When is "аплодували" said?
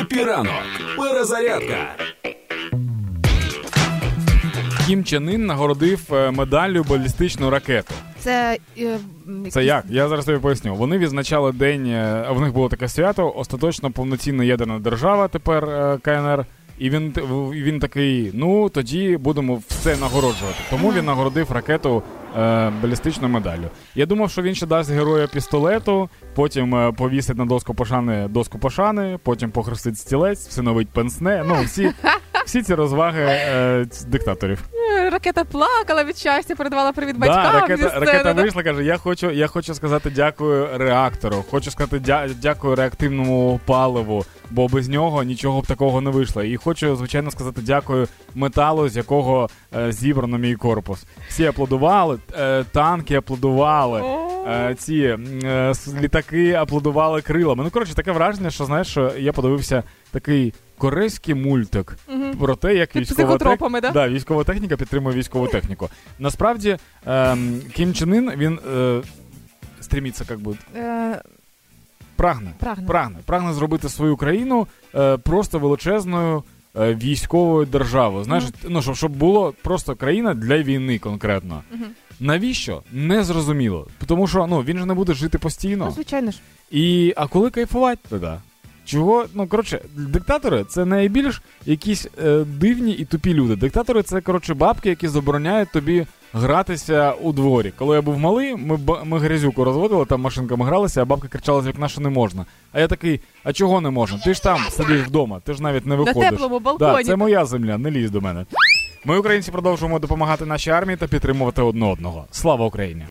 51.46-52.18, 53.14-54.02, 56.52-57.22